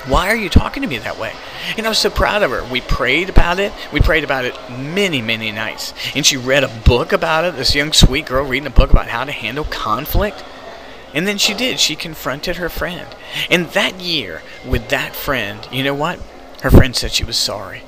Why 0.07 0.27
are 0.27 0.35
you 0.35 0.49
talking 0.49 0.83
to 0.83 0.89
me 0.89 0.97
that 0.97 1.17
way? 1.17 1.33
And 1.77 1.85
I 1.85 1.89
was 1.89 1.97
so 1.97 2.09
proud 2.09 2.43
of 2.43 2.51
her. 2.51 2.63
We 2.63 2.81
prayed 2.81 3.29
about 3.29 3.59
it. 3.59 3.71
We 3.93 4.01
prayed 4.01 4.25
about 4.25 4.43
it 4.43 4.57
many, 4.69 5.21
many 5.21 5.51
nights. 5.51 5.93
And 6.13 6.25
she 6.25 6.35
read 6.35 6.63
a 6.63 6.81
book 6.85 7.13
about 7.13 7.45
it, 7.45 7.55
this 7.55 7.73
young, 7.73 7.93
sweet 7.93 8.25
girl 8.25 8.45
reading 8.45 8.67
a 8.67 8.71
book 8.71 8.91
about 8.91 9.07
how 9.07 9.23
to 9.23 9.31
handle 9.31 9.63
conflict. 9.63 10.43
And 11.13 11.25
then 11.25 11.37
she 11.37 11.53
did. 11.53 11.79
She 11.79 11.95
confronted 11.95 12.57
her 12.57 12.69
friend. 12.69 13.07
And 13.49 13.67
that 13.67 14.01
year, 14.01 14.41
with 14.65 14.89
that 14.89 15.15
friend, 15.15 15.65
you 15.71 15.83
know 15.83 15.93
what? 15.93 16.19
Her 16.63 16.71
friend 16.71 16.95
said 16.95 17.11
she 17.11 17.23
was 17.23 17.37
sorry. 17.37 17.83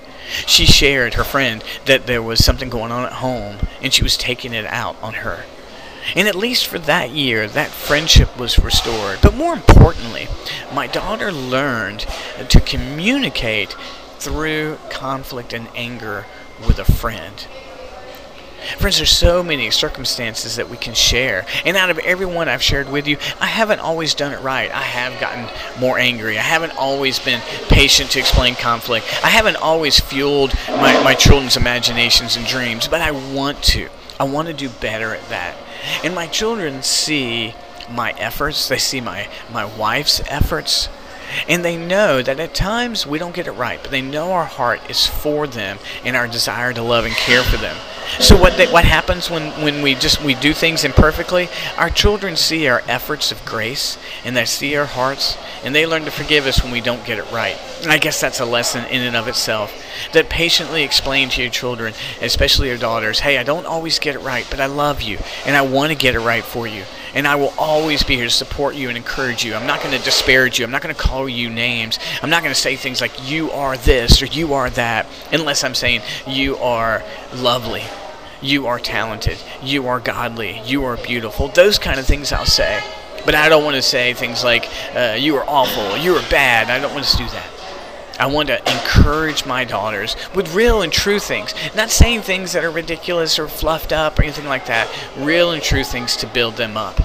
She 0.48 0.66
shared 0.66 1.16
her 1.16 1.24
friend 1.24 1.64
that 1.86 2.08
there 2.08 2.22
was 2.22 2.44
something 2.44 2.70
going 2.70 2.92
on 2.92 3.06
at 3.06 3.14
home, 3.14 3.58
and 3.82 3.94
she 3.94 4.04
was 4.04 4.18
taking 4.18 4.54
it 4.54 4.66
out 4.66 4.96
on 5.02 5.16
her. 5.16 5.46
And 6.16 6.28
at 6.28 6.36
least 6.36 6.68
for 6.68 6.80
that 6.80 7.12
year, 7.12 7.48
that 7.48 7.70
friendship 7.70 8.38
was 8.38 8.60
restored. 8.60 9.20
But 9.22 9.36
more 9.36 9.54
importantly, 9.54 10.28
my 10.74 10.88
daughter 10.88 11.32
learned 11.32 12.06
to 12.50 12.60
communicate 12.60 13.76
through 14.20 14.78
conflict 14.90 15.54
and 15.54 15.68
anger 15.76 16.26
with 16.66 16.80
a 16.80 16.86
friend. 16.86 17.48
Friends, 18.78 18.98
there's 18.98 19.12
so 19.12 19.44
many 19.44 19.70
circumstances 19.70 20.56
that 20.56 20.70
we 20.70 20.78
can 20.78 20.96
share. 20.96 21.46
And 21.66 21.78
out 21.78 21.92
of 21.92 22.00
everyone 22.00 22.50
I've 22.50 22.64
shared 22.64 22.90
with 22.90 23.08
you, 23.08 23.18
I 23.40 23.46
haven't 23.46 23.80
always 23.80 24.16
done 24.16 24.34
it 24.34 24.42
right. 24.42 24.72
I 24.72 24.82
have 24.82 25.20
gotten 25.22 25.48
more 25.80 26.00
angry. 26.00 26.38
I 26.38 26.42
haven't 26.42 26.76
always 26.76 27.20
been 27.20 27.42
patient 27.70 28.12
to 28.12 28.20
explain 28.20 28.56
conflict. 28.56 29.06
I 29.24 29.30
haven't 29.30 29.58
always 29.58 30.00
fueled 30.00 30.54
my, 30.68 31.02
my 31.04 31.14
children's 31.14 31.58
imaginations 31.58 32.38
and 32.38 32.46
dreams, 32.48 32.88
but 32.88 33.02
I 33.02 33.12
want 33.12 33.62
to. 33.66 33.90
I 34.20 34.24
want 34.24 34.48
to 34.48 34.54
do 34.54 34.70
better 34.70 35.14
at 35.14 35.28
that. 35.30 35.56
And 36.04 36.16
my 36.16 36.28
children 36.28 36.84
see 36.84 37.54
my 37.90 38.12
efforts, 38.12 38.68
they 38.68 38.78
see 38.78 39.02
my, 39.02 39.28
my 39.52 39.66
wife's 39.66 40.22
efforts, 40.28 40.90
and 41.48 41.66
they 41.66 41.78
know 41.78 42.22
that 42.22 42.40
at 42.40 42.54
times 42.54 43.06
we 43.06 43.20
don't 43.20 43.36
get 43.36 43.48
it 43.48 43.52
right, 43.52 43.80
but 43.82 43.92
they 43.92 44.02
know 44.02 44.32
our 44.32 44.46
heart 44.46 44.90
is 44.90 45.06
for 45.06 45.48
them 45.48 45.80
and 46.04 46.16
our 46.16 46.28
desire 46.28 46.74
to 46.74 46.82
love 46.82 47.06
and 47.06 47.16
care 47.16 47.44
for 47.44 47.58
them. 47.58 47.76
So 48.20 48.40
what 48.40 48.58
they, 48.58 48.68
what 48.68 48.86
happens 48.86 49.30
when, 49.30 49.52
when 49.64 49.82
we 49.82 49.96
just 49.96 50.24
we 50.24 50.36
do 50.36 50.54
things 50.54 50.84
imperfectly? 50.84 51.50
Our 51.78 51.90
children 51.90 52.36
see 52.36 52.68
our 52.68 52.82
efforts 52.88 53.32
of 53.32 53.44
grace 53.46 53.98
and 54.24 54.36
they 54.36 54.46
see 54.46 54.76
our 54.76 54.86
hearts 54.86 55.38
and 55.64 55.74
they 55.74 55.86
learn 55.86 56.06
to 56.06 56.12
forgive 56.12 56.46
us 56.46 56.64
when 56.64 56.72
we 56.72 56.82
don't 56.82 57.06
get 57.06 57.18
it 57.18 57.30
right. 57.32 57.58
And 57.82 57.92
I 57.92 57.98
guess 57.98 58.22
that's 58.22 58.40
a 58.40 58.46
lesson 58.46 58.86
in 58.86 59.02
and 59.02 59.16
of 59.16 59.28
itself. 59.28 59.74
That 60.14 60.30
patiently 60.30 60.84
explain 60.84 61.30
to 61.30 61.42
your 61.42 61.52
children, 61.52 61.94
especially 62.22 62.70
your 62.70 62.78
daughters, 62.78 63.20
hey, 63.20 63.38
I 63.38 63.44
don't 63.44 63.66
always 63.66 64.00
get 64.00 64.16
it 64.16 64.20
right, 64.20 64.46
but 64.50 64.60
I 64.60 64.68
love 64.68 65.02
you 65.02 65.20
and 65.46 65.56
I 65.56 65.62
want 65.62 65.92
to 65.92 65.98
get 65.98 66.16
it 66.16 66.20
right 66.20 66.44
for 66.44 66.68
you. 66.68 66.84
And 67.16 67.28
I 67.28 67.36
will 67.36 67.54
always 67.58 68.04
be 68.04 68.16
here 68.16 68.26
to 68.26 68.30
support 68.30 68.76
you 68.76 68.90
and 68.90 68.98
encourage 68.98 69.44
you. 69.44 69.56
I'm 69.56 69.66
not 69.66 69.82
going 69.82 69.98
to 69.98 70.04
disparage 70.04 70.60
you. 70.60 70.66
I'm 70.66 70.72
not 70.72 70.82
going 70.84 70.94
to 70.94 71.02
call 71.02 71.28
you 71.28 71.50
names. 71.50 71.98
I'm 72.22 72.30
not 72.30 72.44
going 72.44 72.54
to 72.54 72.60
say 72.60 72.76
things 72.76 73.02
like 73.02 73.30
you 73.30 73.50
are 73.52 73.78
this 73.78 74.22
or 74.22 74.26
you 74.26 74.54
are 74.54 74.70
that 74.72 75.08
unless 75.32 75.64
I'm 75.64 75.76
saying 75.76 76.02
you 76.28 76.58
are 76.58 77.04
lovely 77.34 77.84
you 78.42 78.68
are 78.68 78.80
talented, 78.80 79.38
you 79.64 79.88
are 79.88 80.00
godly, 80.00 80.62
you 80.66 80.84
are 80.84 80.98
beautiful. 80.98 81.48
Those 81.48 81.80
kind 81.80 82.00
of 82.00 82.06
things 82.06 82.32
I'll 82.32 82.46
say. 82.46 82.84
But 83.26 83.34
I 83.34 83.50
don't 83.50 83.64
want 83.64 83.76
to 83.76 83.82
say 83.82 84.14
things 84.14 84.44
like, 84.44 84.70
uh, 84.96 85.18
you 85.20 85.36
are 85.38 85.46
awful, 85.48 85.98
you 85.98 86.16
are 86.16 86.30
bad. 86.30 86.70
I 86.70 86.80
don't 86.80 86.94
want 86.94 87.06
to 87.06 87.18
do 87.18 87.26
that. 87.26 87.55
I 88.20 88.28
want 88.28 88.48
to 88.48 88.60
encourage 88.60 89.46
my 89.46 89.66
daughters 89.66 90.16
with 90.34 90.54
real 90.54 90.82
and 90.82 90.92
true 90.92 91.20
things. 91.20 91.54
Not 91.76 91.90
saying 91.90 92.22
things 92.22 92.54
that 92.54 92.64
are 92.64 92.72
ridiculous 92.72 93.38
or 93.38 93.48
fluffed 93.48 93.92
up 93.92 94.20
or 94.20 94.24
anything 94.24 94.46
like 94.46 94.68
that. 94.68 94.90
Real 95.18 95.52
and 95.52 95.62
true 95.62 95.84
things 95.84 96.16
to 96.18 96.28
build 96.28 96.56
them 96.56 96.78
up. 96.78 97.02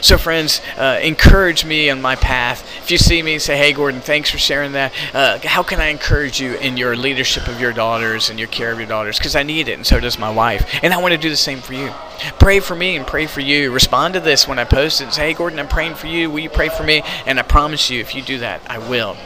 So, 0.00 0.18
friends, 0.18 0.60
uh, 0.76 0.98
encourage 1.02 1.64
me 1.64 1.90
on 1.90 2.00
my 2.00 2.16
path. 2.16 2.66
If 2.82 2.90
you 2.90 2.98
see 2.98 3.22
me, 3.22 3.38
say, 3.38 3.56
hey, 3.56 3.72
Gordon, 3.72 4.00
thanks 4.00 4.30
for 4.30 4.38
sharing 4.38 4.72
that. 4.72 4.92
Uh, 5.12 5.38
how 5.44 5.62
can 5.62 5.80
I 5.80 5.86
encourage 5.88 6.40
you 6.40 6.54
in 6.54 6.76
your 6.76 6.96
leadership 6.96 7.48
of 7.48 7.60
your 7.60 7.72
daughters 7.72 8.30
and 8.30 8.38
your 8.38 8.48
care 8.48 8.72
of 8.72 8.78
your 8.78 8.88
daughters? 8.88 9.18
Because 9.18 9.36
I 9.36 9.42
need 9.42 9.68
it, 9.68 9.74
and 9.74 9.86
so 9.86 10.00
does 10.00 10.18
my 10.18 10.30
wife. 10.30 10.66
And 10.82 10.92
I 10.92 10.98
want 10.98 11.12
to 11.12 11.18
do 11.18 11.30
the 11.30 11.36
same 11.36 11.60
for 11.60 11.74
you. 11.74 11.92
Pray 12.38 12.60
for 12.60 12.74
me 12.74 12.96
and 12.96 13.06
pray 13.06 13.26
for 13.26 13.40
you. 13.40 13.70
Respond 13.72 14.14
to 14.14 14.20
this 14.20 14.48
when 14.48 14.58
I 14.58 14.64
post 14.64 15.00
it 15.00 15.04
and 15.04 15.12
say, 15.12 15.28
hey, 15.28 15.34
Gordon, 15.34 15.58
I'm 15.58 15.68
praying 15.68 15.96
for 15.96 16.06
you. 16.06 16.30
Will 16.30 16.40
you 16.40 16.50
pray 16.50 16.70
for 16.70 16.82
me? 16.82 17.02
And 17.26 17.38
I 17.38 17.42
promise 17.42 17.90
you, 17.90 18.00
if 18.00 18.14
you 18.14 18.22
do 18.22 18.38
that, 18.38 18.62
I 18.66 18.78
will. 18.78 19.16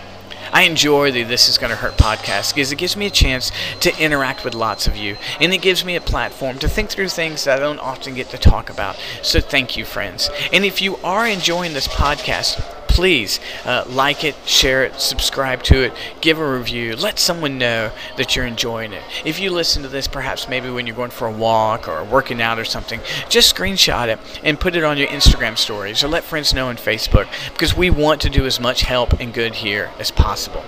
I 0.53 0.63
enjoy 0.63 1.13
the 1.13 1.23
This 1.23 1.49
Is 1.49 1.59
Going 1.59 1.71
to 1.71 1.77
Hurt 1.77 1.97
podcast 1.97 2.55
because 2.55 2.73
it 2.73 2.77
gives 2.77 2.97
me 2.97 3.07
a 3.07 3.11
chance 3.11 3.53
to 3.81 3.97
interact 4.03 4.45
with 4.45 4.55
lots 4.55 4.87
of 4.87 4.97
you. 4.97 5.17
And 5.41 5.53
it 5.53 5.63
gives 5.63 5.85
me 5.85 5.97
a 5.97 6.01
platform 6.01 6.59
to 6.59 6.69
think 6.69 6.91
through 6.91 7.09
things 7.09 7.45
that 7.45 7.59
I 7.59 7.61
don't 7.61 7.79
often 7.79 8.15
get 8.15 8.31
to 8.31 8.39
talk 8.39 8.71
about. 8.71 8.97
So 9.23 9.41
thank 9.41 9.77
you, 9.77 9.85
friends. 9.85 10.31
And 10.53 10.65
if 10.65 10.81
you 10.81 10.97
are 10.99 11.27
enjoying 11.27 11.75
this 11.75 11.89
podcast, 11.89 12.63
please 12.99 13.39
uh, 13.65 13.85
like 13.87 14.25
it, 14.25 14.35
share 14.45 14.83
it, 14.83 15.01
subscribe 15.01 15.63
to 15.63 15.85
it, 15.85 15.93
give 16.21 16.41
a 16.41 16.53
review. 16.53 16.97
Let 16.97 17.21
someone 17.21 17.57
know 17.57 17.93
that 18.17 18.35
you're 18.35 18.45
enjoying 18.45 18.93
it. 18.93 19.05
If 19.25 19.39
you 19.39 19.53
listen 19.53 19.85
to 19.85 19.89
this, 19.89 20.09
perhaps 20.09 20.49
maybe 20.49 20.69
when 20.69 20.85
you're 20.85 20.97
going 20.97 21.13
for 21.13 21.29
a 21.29 21.33
walk 21.33 21.87
or 21.87 22.03
working 22.03 22.43
out 22.43 22.59
or 22.59 22.65
something, 22.65 22.99
just 23.29 23.55
screenshot 23.55 24.09
it 24.09 24.19
and 24.43 24.59
put 24.59 24.75
it 24.75 24.83
on 24.83 24.99
your 24.99 25.07
Instagram 25.07 25.57
stories 25.57 26.03
or 26.03 26.09
let 26.09 26.25
friends 26.25 26.53
know 26.53 26.71
on 26.71 26.77
Facebook 26.77 27.29
because 27.53 27.77
we 27.77 27.89
want 27.89 28.21
to 28.23 28.31
do 28.31 28.45
as 28.47 28.59
much 28.59 28.81
help 28.81 29.13
and 29.21 29.33
good 29.33 29.55
here 29.55 29.93
as 30.01 30.11
possible. 30.11 30.65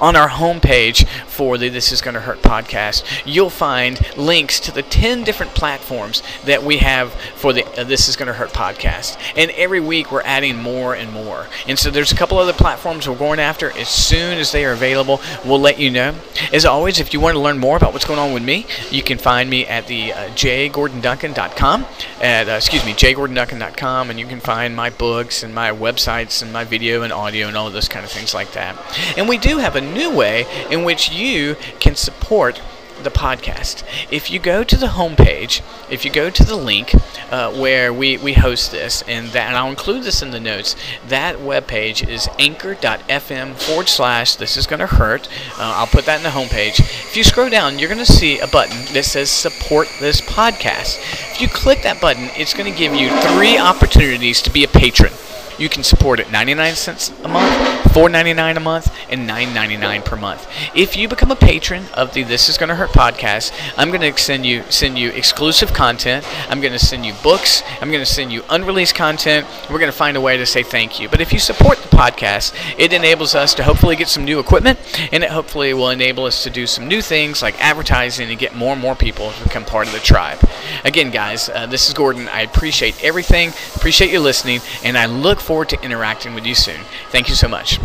On 0.00 0.16
our 0.16 0.28
homepage 0.28 1.06
for 1.26 1.58
the 1.58 1.68
This 1.68 1.92
Is 1.92 2.00
Gonna 2.00 2.20
Hurt 2.20 2.42
podcast, 2.42 3.04
you'll 3.24 3.50
find 3.50 4.00
links 4.16 4.60
to 4.60 4.72
the 4.72 4.82
10 4.82 5.24
different 5.24 5.54
platforms 5.54 6.22
that 6.44 6.62
we 6.62 6.78
have 6.78 7.12
for 7.34 7.52
the 7.52 7.64
uh, 7.78 7.84
This 7.84 8.08
Is 8.08 8.16
Gonna 8.16 8.32
Hurt 8.32 8.50
podcast. 8.50 9.18
And 9.36 9.50
every 9.52 9.80
week 9.80 10.10
we're 10.12 10.22
adding 10.22 10.56
more 10.56 10.94
and 10.94 11.12
more. 11.12 11.46
And 11.66 11.78
so 11.78 11.90
there's 11.90 12.12
a 12.12 12.16
couple 12.16 12.38
other 12.38 12.52
platforms 12.52 13.08
we're 13.08 13.16
going 13.16 13.40
after. 13.40 13.70
As 13.72 13.88
soon 13.88 14.38
as 14.38 14.52
they 14.52 14.64
are 14.64 14.72
available, 14.72 15.20
we'll 15.44 15.60
let 15.60 15.78
you 15.78 15.90
know. 15.90 16.14
As 16.52 16.64
always, 16.64 17.00
if 17.00 17.12
you 17.12 17.20
want 17.20 17.34
to 17.34 17.40
learn 17.40 17.58
more 17.58 17.76
about 17.76 17.92
what's 17.92 18.04
going 18.04 18.18
on 18.18 18.32
with 18.32 18.42
me, 18.42 18.66
you 18.90 19.02
can 19.02 19.18
find 19.18 19.50
me 19.50 19.66
at 19.66 19.86
the 19.86 20.12
uh, 20.12 20.28
jgordonduncan.com, 20.30 21.86
at, 22.20 22.48
uh, 22.48 22.52
excuse 22.52 22.84
me, 22.84 22.92
jgordonduncan.com, 22.92 24.10
and 24.10 24.18
you 24.18 24.26
can 24.26 24.40
find 24.40 24.74
my 24.74 24.90
books 24.90 25.42
and 25.42 25.54
my 25.54 25.70
websites 25.70 26.42
and 26.42 26.52
my 26.52 26.64
video 26.64 27.02
and 27.02 27.12
audio 27.12 27.48
and 27.48 27.56
all 27.56 27.70
those 27.70 27.88
kind 27.88 28.04
of 28.04 28.10
things 28.10 28.34
like 28.34 28.52
that. 28.52 28.76
And 29.16 29.28
we 29.28 29.38
do 29.38 29.58
have 29.58 29.65
have 29.66 29.74
a 29.74 29.80
new 29.80 30.14
way 30.14 30.46
in 30.70 30.84
which 30.84 31.10
you 31.10 31.56
can 31.80 31.96
support 31.96 32.62
the 33.02 33.10
podcast. 33.10 33.82
If 34.12 34.30
you 34.30 34.38
go 34.38 34.62
to 34.62 34.76
the 34.76 34.86
homepage, 34.86 35.60
if 35.90 36.04
you 36.04 36.10
go 36.12 36.30
to 36.30 36.44
the 36.44 36.54
link 36.54 36.94
uh, 37.32 37.52
where 37.52 37.92
we, 37.92 38.16
we 38.16 38.34
host 38.34 38.70
this, 38.70 39.02
and 39.08 39.26
that 39.30 39.48
and 39.48 39.56
I'll 39.56 39.68
include 39.68 40.04
this 40.04 40.22
in 40.22 40.30
the 40.30 40.38
notes, 40.38 40.76
that 41.08 41.36
webpage 41.38 42.08
is 42.08 42.28
anchor.fm 42.38 43.56
forward 43.56 43.88
slash 43.88 44.36
this 44.36 44.56
is 44.56 44.68
going 44.68 44.78
to 44.78 44.86
hurt. 44.86 45.28
Uh, 45.58 45.74
I'll 45.78 45.88
put 45.88 46.06
that 46.06 46.18
in 46.18 46.22
the 46.22 46.30
homepage. 46.30 46.78
If 46.78 47.16
you 47.16 47.24
scroll 47.24 47.50
down, 47.50 47.80
you're 47.80 47.90
going 47.92 48.04
to 48.04 48.12
see 48.12 48.38
a 48.38 48.46
button 48.46 48.94
that 48.94 49.04
says 49.04 49.32
support 49.32 49.88
this 49.98 50.20
podcast. 50.20 51.00
If 51.32 51.40
you 51.40 51.48
click 51.48 51.82
that 51.82 52.00
button, 52.00 52.30
it's 52.36 52.54
going 52.54 52.72
to 52.72 52.78
give 52.78 52.94
you 52.94 53.10
three 53.20 53.58
opportunities 53.58 54.40
to 54.42 54.50
be 54.50 54.62
a 54.62 54.68
patron 54.68 55.12
you 55.58 55.68
can 55.68 55.82
support 55.82 56.20
it 56.20 56.30
99 56.30 56.74
cents 56.74 57.12
a 57.22 57.28
month, 57.28 57.50
4.99 57.96 58.58
a 58.58 58.60
month, 58.60 58.94
and 59.08 59.26
9.99 59.26 60.04
per 60.04 60.16
month. 60.16 60.46
If 60.74 60.98
you 60.98 61.08
become 61.08 61.30
a 61.30 61.34
patron 61.34 61.86
of 61.94 62.12
the 62.12 62.24
This 62.24 62.50
Is 62.50 62.58
Gonna 62.58 62.74
Hurt 62.74 62.90
podcast, 62.90 63.58
I'm 63.78 63.90
gonna 63.90 64.14
send 64.18 64.44
you 64.44 64.64
send 64.68 64.98
you 64.98 65.08
exclusive 65.12 65.72
content. 65.72 66.26
I'm 66.50 66.60
gonna 66.60 66.78
send 66.78 67.06
you 67.06 67.14
books. 67.22 67.62
I'm 67.80 67.90
gonna 67.90 68.04
send 68.04 68.34
you 68.34 68.42
unreleased 68.50 68.94
content. 68.94 69.46
We're 69.70 69.78
gonna 69.78 69.92
find 69.92 70.14
a 70.14 70.20
way 70.20 70.36
to 70.36 70.44
say 70.44 70.62
thank 70.62 71.00
you. 71.00 71.08
But 71.08 71.22
if 71.22 71.32
you 71.32 71.38
support 71.38 71.78
the 71.78 71.88
podcast, 71.88 72.52
it 72.78 72.92
enables 72.92 73.34
us 73.34 73.54
to 73.54 73.64
hopefully 73.64 73.96
get 73.96 74.08
some 74.08 74.26
new 74.26 74.40
equipment, 74.40 74.78
and 75.10 75.24
it 75.24 75.30
hopefully 75.30 75.72
will 75.72 75.88
enable 75.88 76.26
us 76.26 76.42
to 76.42 76.50
do 76.50 76.66
some 76.66 76.88
new 76.88 77.00
things 77.00 77.40
like 77.40 77.58
advertising 77.64 78.28
and 78.28 78.38
get 78.38 78.54
more 78.54 78.74
and 78.74 78.82
more 78.82 78.94
people 78.94 79.32
to 79.32 79.42
become 79.42 79.64
part 79.64 79.86
of 79.86 79.94
the 79.94 80.00
tribe. 80.00 80.38
Again, 80.84 81.10
guys, 81.10 81.48
uh, 81.48 81.64
this 81.64 81.88
is 81.88 81.94
Gordon. 81.94 82.28
I 82.28 82.42
appreciate 82.42 83.02
everything. 83.02 83.54
Appreciate 83.74 84.10
you 84.10 84.20
listening, 84.20 84.60
and 84.84 84.98
I 84.98 85.06
look 85.06 85.40
forward 85.40 85.70
to 85.70 85.82
interacting 85.82 86.34
with 86.34 86.44
you 86.44 86.54
soon. 86.54 86.80
Thank 87.08 87.30
you 87.30 87.34
so 87.34 87.48
much. 87.48 87.80